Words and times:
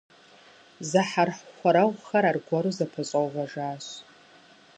Зэхьэрхуэрэгъухэр 0.89 2.25
аргуэру 2.29 2.71
зэпэщӀэувэжащ. 2.77 3.85